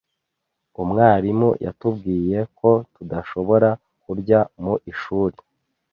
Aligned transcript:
Umwarimu 0.81 1.49
yatubwiye 1.65 2.39
ko 2.59 2.69
tudashobora 2.93 3.69
kurya 4.03 4.39
mu 4.63 4.73
ishuri. 4.91 5.35